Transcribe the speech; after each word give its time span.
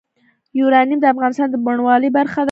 یورانیم 0.59 0.99
د 1.01 1.05
افغانستان 1.13 1.47
د 1.51 1.55
بڼوالۍ 1.65 2.09
برخه 2.17 2.35
ده. 2.39 2.39